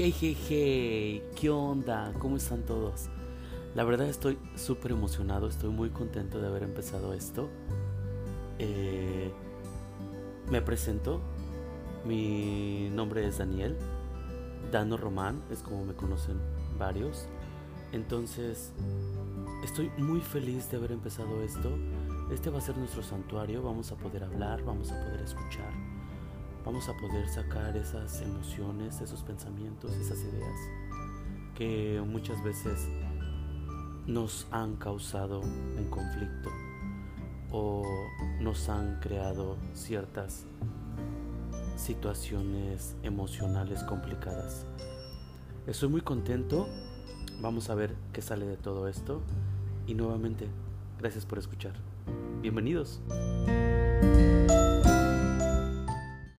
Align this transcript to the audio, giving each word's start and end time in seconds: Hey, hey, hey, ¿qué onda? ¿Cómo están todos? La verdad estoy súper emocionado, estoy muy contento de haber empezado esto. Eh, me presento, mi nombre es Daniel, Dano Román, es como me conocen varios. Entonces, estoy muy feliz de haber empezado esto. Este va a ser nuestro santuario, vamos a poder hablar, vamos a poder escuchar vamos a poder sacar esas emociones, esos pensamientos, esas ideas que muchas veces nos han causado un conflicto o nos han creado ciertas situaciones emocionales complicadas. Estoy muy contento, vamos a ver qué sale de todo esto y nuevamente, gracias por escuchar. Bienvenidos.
Hey, 0.00 0.14
hey, 0.20 0.36
hey, 0.48 1.24
¿qué 1.34 1.50
onda? 1.50 2.12
¿Cómo 2.20 2.36
están 2.36 2.62
todos? 2.62 3.08
La 3.74 3.82
verdad 3.82 4.06
estoy 4.06 4.38
súper 4.54 4.92
emocionado, 4.92 5.48
estoy 5.48 5.70
muy 5.70 5.90
contento 5.90 6.40
de 6.40 6.46
haber 6.46 6.62
empezado 6.62 7.14
esto. 7.14 7.48
Eh, 8.60 9.32
me 10.52 10.62
presento, 10.62 11.20
mi 12.04 12.88
nombre 12.92 13.26
es 13.26 13.38
Daniel, 13.38 13.76
Dano 14.70 14.96
Román, 14.98 15.42
es 15.50 15.64
como 15.64 15.84
me 15.84 15.94
conocen 15.94 16.38
varios. 16.78 17.26
Entonces, 17.90 18.72
estoy 19.64 19.90
muy 19.98 20.20
feliz 20.20 20.70
de 20.70 20.76
haber 20.76 20.92
empezado 20.92 21.42
esto. 21.42 21.76
Este 22.32 22.50
va 22.50 22.58
a 22.58 22.60
ser 22.60 22.76
nuestro 22.76 23.02
santuario, 23.02 23.64
vamos 23.64 23.90
a 23.90 23.96
poder 23.96 24.22
hablar, 24.22 24.62
vamos 24.62 24.92
a 24.92 24.94
poder 24.94 25.22
escuchar 25.22 25.72
vamos 26.68 26.86
a 26.90 26.92
poder 26.98 27.26
sacar 27.30 27.78
esas 27.78 28.20
emociones, 28.20 29.00
esos 29.00 29.22
pensamientos, 29.22 29.90
esas 29.96 30.18
ideas 30.18 30.60
que 31.54 32.04
muchas 32.06 32.44
veces 32.44 32.86
nos 34.06 34.46
han 34.50 34.76
causado 34.76 35.40
un 35.40 35.88
conflicto 35.88 36.50
o 37.50 37.84
nos 38.42 38.68
han 38.68 39.00
creado 39.00 39.56
ciertas 39.72 40.44
situaciones 41.76 42.96
emocionales 43.02 43.82
complicadas. 43.84 44.66
Estoy 45.66 45.88
muy 45.88 46.02
contento, 46.02 46.68
vamos 47.40 47.70
a 47.70 47.76
ver 47.76 47.94
qué 48.12 48.20
sale 48.20 48.44
de 48.44 48.58
todo 48.58 48.88
esto 48.88 49.22
y 49.86 49.94
nuevamente, 49.94 50.48
gracias 50.98 51.24
por 51.24 51.38
escuchar. 51.38 51.72
Bienvenidos. 52.42 53.00